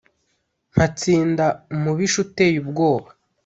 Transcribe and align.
mpatsinda 0.73 1.45
umubisha 1.73 2.17
uteye 2.25 2.57
ubwoba, 2.63 3.09